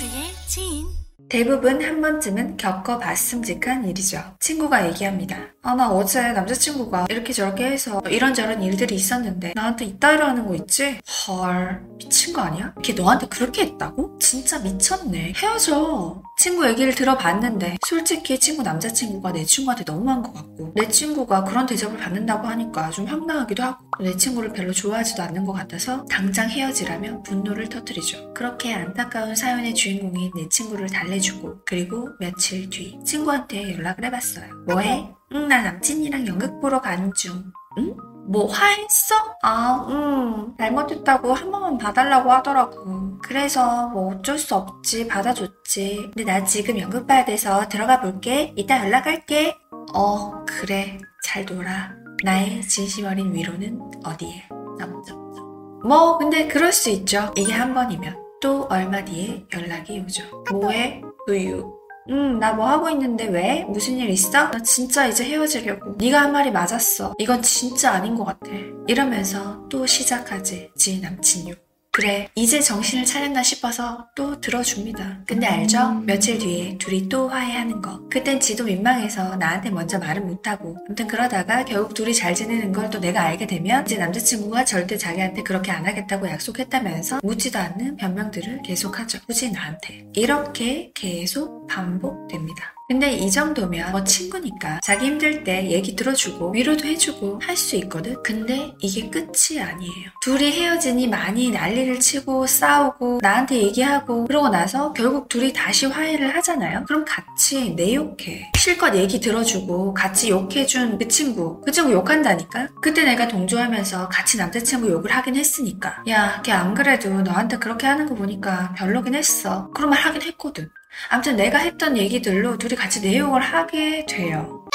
모두의 0.00 0.32
지인 0.46 0.86
대부분 1.28 1.80
한 1.84 2.00
번쯤은 2.00 2.56
겪어봤음직한 2.56 3.86
일이죠. 3.86 4.20
친구가 4.40 4.88
얘기합니다. 4.88 5.36
아, 5.62 5.74
나 5.74 5.88
어제 5.92 6.32
남자친구가 6.32 7.06
이렇게 7.08 7.32
저렇게 7.32 7.66
해서 7.66 8.02
이런저런 8.08 8.62
일들이 8.62 8.96
있었는데 8.96 9.52
나한테 9.54 9.84
이따위로 9.84 10.24
하는 10.24 10.46
거 10.46 10.56
있지? 10.56 10.98
헐, 11.28 11.84
미친 11.98 12.32
거 12.32 12.40
아니야? 12.40 12.74
걔 12.82 12.94
너한테 12.94 13.28
그렇게 13.28 13.62
했다고? 13.62 14.18
진짜 14.18 14.58
미쳤네. 14.58 15.34
헤어져. 15.36 16.20
친구 16.40 16.66
얘기를 16.66 16.94
들어봤는데 16.94 17.76
솔직히 17.86 18.40
친구 18.40 18.62
남자친구가 18.62 19.30
내 19.30 19.44
친구한테 19.44 19.84
너무한 19.84 20.22
것 20.22 20.32
같고 20.32 20.72
내 20.74 20.88
친구가 20.88 21.44
그런 21.44 21.66
대접을 21.66 21.98
받는다고 21.98 22.48
하니까 22.48 22.88
좀 22.88 23.04
황당하기도 23.04 23.62
하고 23.62 23.84
내 24.02 24.16
친구를 24.16 24.50
별로 24.54 24.72
좋아하지도 24.72 25.22
않는 25.22 25.44
것 25.44 25.52
같아서 25.52 26.02
당장 26.06 26.48
헤어지라며 26.48 27.24
분노를 27.24 27.68
터뜨리죠. 27.68 28.32
그렇게 28.32 28.72
안타까운 28.72 29.36
사연의 29.36 29.74
주인공인 29.74 30.30
내 30.34 30.48
친구를 30.48 30.88
달래주고 30.88 31.60
그리고 31.66 32.08
며칠 32.18 32.70
뒤 32.70 32.98
친구한테 33.04 33.74
연락을 33.74 34.06
해봤어요. 34.06 34.64
뭐해? 34.66 35.12
응, 35.32 35.46
나 35.46 35.60
남친이랑 35.60 36.26
연극 36.26 36.58
보러 36.62 36.80
가는 36.80 37.12
중. 37.12 37.52
응? 37.76 37.94
뭐 38.30 38.46
화했어? 38.46 39.16
아, 39.42 39.86
응. 39.90 40.54
잘못했다고 40.56 41.34
한 41.34 41.50
번만 41.50 41.78
봐달라고 41.78 42.30
하더라고. 42.30 43.18
그래서 43.24 43.88
뭐 43.88 44.14
어쩔 44.14 44.38
수 44.38 44.54
없지. 44.54 45.08
받아줬지. 45.08 46.12
근데 46.14 46.24
나 46.24 46.44
지금 46.44 46.78
연극 46.78 47.08
봐야 47.08 47.24
돼서 47.24 47.68
들어가 47.68 48.00
볼게. 48.00 48.52
이따 48.54 48.84
연락할게. 48.86 49.56
어, 49.94 50.44
그래. 50.44 50.98
잘 51.24 51.44
놀아. 51.44 51.90
나의 52.22 52.62
진심 52.62 53.06
어린 53.06 53.34
위로는 53.34 53.80
어디에? 54.04 54.44
점점점. 54.78 55.80
뭐, 55.84 56.16
근데 56.18 56.46
그럴 56.46 56.72
수 56.72 56.88
있죠. 56.90 57.32
이게 57.36 57.52
한 57.52 57.74
번이면. 57.74 58.16
또 58.40 58.66
얼마 58.70 59.04
뒤에 59.04 59.44
연락이 59.52 59.98
오죠. 59.98 60.22
뭐해? 60.52 61.02
우유. 61.28 61.79
응, 62.10 62.38
나뭐 62.40 62.66
하고 62.66 62.90
있는데 62.90 63.26
왜? 63.28 63.64
무슨 63.64 63.96
일 63.96 64.10
있어? 64.10 64.50
나 64.50 64.62
진짜 64.62 65.06
이제 65.06 65.24
헤어지려고. 65.24 65.94
네가 65.96 66.20
한 66.22 66.32
말이 66.32 66.50
맞았어. 66.50 67.14
이건 67.18 67.40
진짜 67.42 67.92
아닌 67.92 68.14
것 68.16 68.24
같아. 68.24 68.50
이러면서 68.88 69.66
또 69.68 69.86
시작하지. 69.86 70.72
지 70.76 71.00
남친 71.00 71.48
욕. 71.50 71.69
그래, 71.92 72.28
이제 72.36 72.60
정신을 72.60 73.04
차렸나 73.04 73.42
싶어서 73.42 74.06
또 74.14 74.40
들어줍니다. 74.40 75.22
근데 75.26 75.46
알죠? 75.46 75.94
며칠 76.06 76.38
뒤에 76.38 76.78
둘이 76.78 77.08
또 77.08 77.28
화해하는 77.28 77.82
거. 77.82 78.08
그땐 78.08 78.38
지도 78.38 78.64
민망해서 78.64 79.34
나한테 79.36 79.70
먼저 79.70 79.98
말은 79.98 80.24
못하고. 80.24 80.76
아무튼 80.86 81.08
그러다가 81.08 81.64
결국 81.64 81.92
둘이 81.94 82.14
잘 82.14 82.32
지내는 82.34 82.72
걸 82.72 82.90
또 82.90 82.98
내가 83.00 83.22
알게 83.22 83.46
되면 83.46 83.84
이제 83.84 83.96
남자친구가 83.98 84.64
절대 84.64 84.96
자기한테 84.96 85.42
그렇게 85.42 85.70
안 85.70 85.86
하겠다고 85.86 86.28
약속했다면서 86.28 87.20
묻지도 87.22 87.58
않는 87.58 87.96
변명들을 87.96 88.62
계속하죠. 88.64 89.18
굳이 89.26 89.50
나한테. 89.52 90.06
이렇게 90.14 90.90
계속 90.94 91.66
반복됩니다. 91.68 92.72
근데 92.90 93.12
이 93.12 93.30
정도면 93.30 93.92
뭐 93.92 94.02
친구니까 94.02 94.80
자기 94.82 95.06
힘들 95.06 95.44
때 95.44 95.70
얘기 95.70 95.94
들어주고 95.94 96.50
위로도 96.50 96.88
해주고 96.88 97.38
할 97.40 97.56
수 97.56 97.76
있거든? 97.76 98.20
근데 98.24 98.74
이게 98.80 99.08
끝이 99.10 99.60
아니에요. 99.60 100.10
둘이 100.22 100.50
헤어지니 100.50 101.06
많이 101.06 101.50
난리를 101.52 102.00
치고 102.00 102.46
싸우고 102.48 103.20
나한테 103.22 103.58
얘기하고 103.62 104.24
그러고 104.24 104.48
나서 104.48 104.92
결국 104.94 105.28
둘이 105.28 105.52
다시 105.52 105.86
화해를 105.86 106.34
하잖아요? 106.34 106.84
그럼 106.88 107.04
같이 107.06 107.76
내 107.76 107.94
욕해. 107.94 108.50
실컷 108.56 108.96
얘기 108.96 109.20
들어주고 109.20 109.94
같이 109.94 110.30
욕해준 110.30 110.98
그 110.98 111.06
친구. 111.06 111.60
그 111.60 111.70
친구 111.70 111.92
욕한다니까? 111.92 112.68
그때 112.82 113.04
내가 113.04 113.28
동조하면서 113.28 114.08
같이 114.08 114.36
남자친구 114.36 114.88
욕을 114.90 115.12
하긴 115.12 115.36
했으니까. 115.36 116.02
야, 116.08 116.42
걔 116.42 116.50
안 116.50 116.74
그래도 116.74 117.08
너한테 117.22 117.58
그렇게 117.58 117.86
하는 117.86 118.06
거 118.08 118.16
보니까 118.16 118.74
별로긴 118.76 119.14
했어. 119.14 119.70
그런 119.74 119.90
말 119.90 120.00
하긴 120.00 120.22
했거든. 120.22 120.70
아무튼 121.08 121.36
내가 121.36 121.58
했던 121.58 121.96
얘기들로 121.96 122.58
둘이 122.58 122.74
같이 122.74 123.00
내용을 123.00 123.40
하게 123.40 124.04
돼요. 124.06 124.69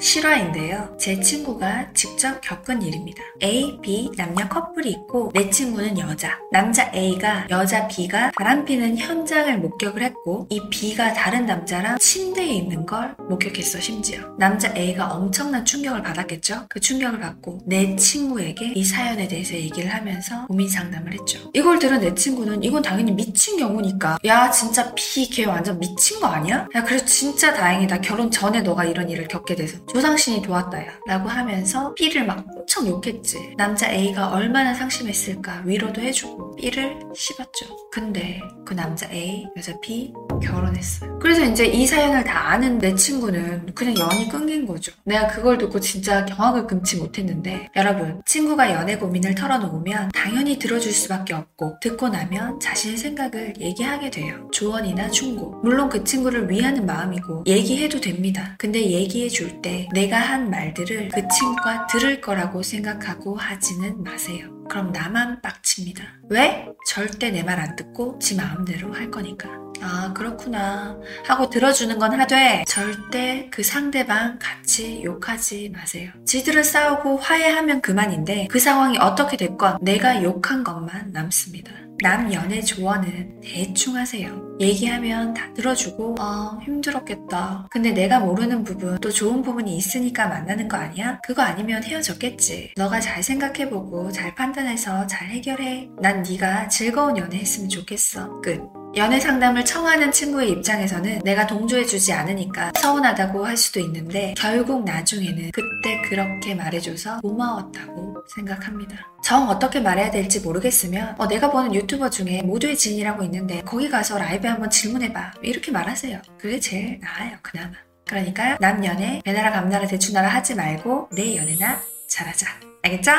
실화인데요. 0.00 0.94
제 0.98 1.18
친구가 1.20 1.92
직접 1.94 2.40
겪은 2.40 2.82
일입니다. 2.82 3.22
A, 3.42 3.78
B 3.80 4.10
남녀 4.16 4.48
커플이 4.48 4.90
있고 4.90 5.30
내 5.34 5.48
친구는 5.50 5.98
여자. 5.98 6.38
남자 6.52 6.90
A가 6.94 7.46
여자 7.50 7.88
B가 7.88 8.32
바람피는 8.36 8.98
현장을 8.98 9.58
목격을 9.58 10.02
했고 10.02 10.46
이 10.50 10.60
B가 10.70 11.14
다른 11.14 11.46
남자랑 11.46 11.98
침대에 11.98 12.46
있는 12.46 12.86
걸 12.86 13.14
목격했어 13.28 13.80
심지어. 13.80 14.20
남자 14.38 14.72
A가 14.76 15.12
엄청난 15.12 15.64
충격을 15.64 16.02
받았겠죠. 16.02 16.66
그 16.68 16.80
충격을 16.80 17.20
받고 17.20 17.60
내 17.66 17.96
친구에게 17.96 18.72
이 18.74 18.84
사연에 18.84 19.28
대해서 19.28 19.54
얘기를 19.54 19.92
하면서 19.92 20.46
고민 20.46 20.68
상담을 20.68 21.12
했죠. 21.14 21.50
이걸 21.54 21.78
들은 21.78 22.00
내 22.00 22.14
친구는 22.14 22.62
이건 22.62 22.82
당연히 22.82 23.12
미친 23.12 23.56
경우니까 23.58 24.18
야 24.24 24.50
진짜 24.50 24.92
B 24.94 25.28
걔 25.28 25.46
완전 25.46 25.78
미친 25.78 26.20
거 26.20 26.26
아니야? 26.26 26.66
야 26.74 26.84
그래도 26.84 27.04
진짜 27.06 27.54
다행이다. 27.54 28.00
결혼 28.00 28.30
전에 28.30 28.60
너가 28.60 28.84
이런 28.84 29.08
일을 29.08 29.28
겪게 29.28 29.54
돼서. 29.54 29.78
조상신이 29.92 30.42
도왔다야 30.42 30.98
라고 31.06 31.28
하면서 31.28 31.94
B를 31.94 32.26
막 32.26 32.44
엄청 32.56 32.86
욕했지. 32.86 33.54
남자 33.56 33.90
A가 33.90 34.30
얼마나 34.30 34.74
상심했을까 34.74 35.62
위로도 35.64 36.00
해주고 36.00 36.56
B를 36.56 36.98
씹었죠. 37.14 37.66
근데 37.90 38.40
그 38.64 38.74
남자 38.74 39.08
A 39.12 39.46
여자 39.56 39.78
B 39.80 40.12
결혼했어요. 40.42 41.18
그래서 41.18 41.44
이제 41.44 41.66
이 41.66 41.86
사연을 41.86 42.24
다 42.24 42.50
아는 42.50 42.78
내 42.78 42.94
친구는 42.94 43.74
그냥 43.74 43.96
연이 43.98 44.28
끊긴 44.28 44.66
거죠. 44.66 44.92
내가 45.04 45.28
그걸 45.28 45.58
듣고 45.58 45.80
진짜 45.80 46.24
경악을 46.24 46.66
금치 46.66 46.96
못했는데 46.96 47.68
여러분 47.76 48.22
친구가 48.26 48.72
연애 48.72 48.96
고민을 48.96 49.34
털어놓으면 49.34 50.10
당연히 50.12 50.58
들어줄 50.58 50.92
수밖에 50.92 51.34
없고 51.34 51.78
듣고 51.80 52.08
나면 52.08 52.58
자신의 52.60 52.96
생각을 52.96 53.54
얘기하게 53.60 54.10
돼요. 54.10 54.48
조언이나 54.52 55.10
충고. 55.10 55.60
물론 55.62 55.88
그 55.88 56.04
친구를 56.04 56.50
위하는 56.50 56.86
마음이고 56.86 57.44
얘기해도 57.46 58.00
됩니다. 58.00 58.54
근데 58.58 58.80
얘기해 58.80 59.28
줄 59.28 59.44
때 59.62 59.73
내가 59.92 60.18
한 60.18 60.50
말들을 60.50 61.08
그 61.08 61.22
친구가 61.28 61.86
들을 61.86 62.20
거라고 62.20 62.62
생각하고 62.62 63.36
하지는 63.36 64.02
마세요. 64.02 64.48
그럼 64.70 64.92
나만 64.92 65.42
빡칩니다. 65.42 66.02
왜? 66.30 66.66
절대 66.86 67.30
내 67.30 67.42
말 67.42 67.58
안 67.60 67.76
듣고 67.76 68.18
지 68.18 68.36
마음대로 68.36 68.92
할 68.92 69.10
거니까. 69.10 69.63
아, 69.80 70.12
그렇구나. 70.14 70.96
하고 71.26 71.50
들어주는 71.50 71.98
건 71.98 72.18
하되 72.20 72.64
절대 72.66 73.48
그 73.50 73.62
상대방 73.62 74.38
같이 74.38 75.02
욕하지 75.04 75.70
마세요. 75.74 76.10
지들은 76.24 76.62
싸우고 76.62 77.18
화해하면 77.18 77.80
그만인데 77.80 78.48
그 78.50 78.58
상황이 78.58 78.98
어떻게 78.98 79.36
됐건 79.36 79.78
내가 79.80 80.22
욕한 80.22 80.64
것만 80.64 81.12
남습니다. 81.12 81.72
남 82.02 82.32
연애 82.32 82.60
조언은 82.60 83.40
대충 83.40 83.96
하세요. 83.96 84.56
얘기하면 84.60 85.32
다 85.32 85.52
들어주고 85.54 86.16
아 86.18 86.58
힘들었겠다. 86.62 87.68
근데 87.70 87.92
내가 87.92 88.20
모르는 88.20 88.64
부분 88.64 88.98
또 89.00 89.10
좋은 89.10 89.42
부분이 89.42 89.76
있으니까 89.76 90.28
만나는 90.28 90.68
거 90.68 90.76
아니야? 90.76 91.18
그거 91.24 91.42
아니면 91.42 91.82
헤어졌겠지. 91.82 92.74
너가 92.76 93.00
잘 93.00 93.22
생각해보고 93.22 94.12
잘 94.12 94.34
판단해서 94.34 95.06
잘 95.06 95.28
해결해. 95.28 95.88
난 96.00 96.22
네가 96.22 96.68
즐거운 96.68 97.16
연애 97.16 97.38
했으면 97.38 97.68
좋겠어. 97.68 98.40
끝. 98.40 98.83
연애 98.96 99.18
상담을 99.18 99.64
청하는 99.64 100.12
친구의 100.12 100.50
입장에서는 100.52 101.20
내가 101.24 101.48
동조해주지 101.48 102.12
않으니까 102.12 102.70
서운하다고 102.76 103.44
할 103.44 103.56
수도 103.56 103.80
있는데 103.80 104.34
결국 104.36 104.84
나중에는 104.84 105.50
그때 105.50 106.00
그렇게 106.02 106.54
말해줘서 106.54 107.20
고마웠다고 107.20 108.24
생각합니다. 108.36 109.08
정 109.24 109.48
어떻게 109.48 109.80
말해야 109.80 110.12
될지 110.12 110.40
모르겠으면 110.40 111.16
어, 111.18 111.26
내가 111.26 111.50
보는 111.50 111.74
유튜버 111.74 112.10
중에 112.10 112.42
모두의 112.42 112.76
진이라고 112.76 113.24
있는데 113.24 113.62
거기 113.62 113.90
가서 113.90 114.16
라이브에 114.16 114.50
한번 114.50 114.70
질문해봐 114.70 115.34
이렇게 115.42 115.72
말하세요. 115.72 116.22
그게 116.38 116.60
제일 116.60 117.00
나아요 117.00 117.36
그나마. 117.42 117.72
그러니까 118.06 118.56
남 118.60 118.84
연애 118.84 119.20
배나라 119.24 119.50
감나라 119.50 119.86
대추나라 119.88 120.28
하지 120.28 120.54
말고 120.54 121.08
내 121.12 121.36
연애나 121.36 121.80
잘하자. 122.08 122.46
알겠죠? 122.82 123.10